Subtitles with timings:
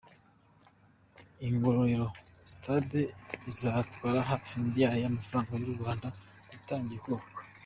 [1.47, 2.07] I Ngororero;
[2.51, 3.01] stade
[3.49, 6.07] izatwara hafi miliyari y’amafaranga y’u Rwanda
[6.53, 7.41] yatangiye kubakwa.